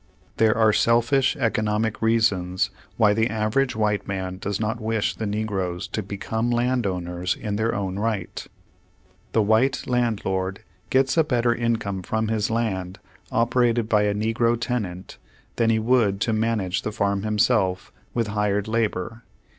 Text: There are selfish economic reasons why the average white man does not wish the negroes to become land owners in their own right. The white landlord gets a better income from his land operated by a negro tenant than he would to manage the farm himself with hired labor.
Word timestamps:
There 0.37 0.57
are 0.57 0.73
selfish 0.73 1.35
economic 1.37 2.01
reasons 2.01 2.71
why 2.97 3.13
the 3.13 3.29
average 3.29 3.75
white 3.75 4.07
man 4.07 4.39
does 4.39 4.59
not 4.59 4.81
wish 4.81 5.13
the 5.15 5.27
negroes 5.27 5.87
to 5.89 6.01
become 6.01 6.49
land 6.49 6.87
owners 6.87 7.35
in 7.35 7.55
their 7.55 7.75
own 7.75 7.99
right. 7.99 8.43
The 9.33 9.43
white 9.43 9.83
landlord 9.85 10.63
gets 10.89 11.17
a 11.17 11.23
better 11.23 11.53
income 11.53 12.01
from 12.01 12.29
his 12.29 12.49
land 12.49 12.97
operated 13.31 13.87
by 13.87 14.01
a 14.05 14.15
negro 14.15 14.59
tenant 14.59 15.19
than 15.57 15.69
he 15.69 15.77
would 15.77 16.19
to 16.21 16.33
manage 16.33 16.81
the 16.81 16.91
farm 16.91 17.21
himself 17.21 17.93
with 18.15 18.29
hired 18.29 18.67
labor. 18.67 19.23